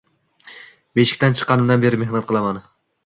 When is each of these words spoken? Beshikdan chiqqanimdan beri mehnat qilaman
Beshikdan 0.99 1.37
chiqqanimdan 1.41 1.85
beri 1.85 2.01
mehnat 2.05 2.29
qilaman 2.33 2.63